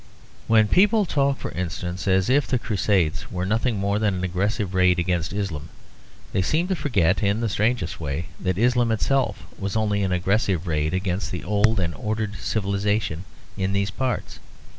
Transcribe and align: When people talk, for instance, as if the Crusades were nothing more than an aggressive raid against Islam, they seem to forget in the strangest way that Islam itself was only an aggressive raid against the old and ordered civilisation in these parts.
When 0.47 0.67
people 0.67 1.05
talk, 1.05 1.37
for 1.37 1.51
instance, 1.51 2.07
as 2.07 2.27
if 2.27 2.47
the 2.47 2.57
Crusades 2.57 3.31
were 3.31 3.45
nothing 3.45 3.77
more 3.77 3.99
than 3.99 4.15
an 4.15 4.23
aggressive 4.23 4.73
raid 4.73 4.97
against 4.97 5.31
Islam, 5.31 5.69
they 6.33 6.41
seem 6.41 6.67
to 6.69 6.75
forget 6.75 7.21
in 7.21 7.39
the 7.39 7.47
strangest 7.47 7.99
way 7.99 8.25
that 8.39 8.57
Islam 8.57 8.91
itself 8.91 9.43
was 9.59 9.75
only 9.77 10.01
an 10.01 10.11
aggressive 10.11 10.65
raid 10.65 10.95
against 10.95 11.29
the 11.29 11.43
old 11.43 11.79
and 11.79 11.93
ordered 11.93 12.37
civilisation 12.39 13.25
in 13.57 13.73
these 13.73 13.91
parts. 13.91 14.39